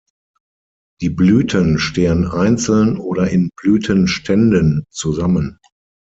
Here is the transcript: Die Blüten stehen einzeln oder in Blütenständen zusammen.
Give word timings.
Die 1.01 1.11
Blüten 1.11 1.77
stehen 1.77 2.25
einzeln 2.25 2.97
oder 2.97 3.29
in 3.29 3.51
Blütenständen 3.55 4.83
zusammen. 4.89 5.59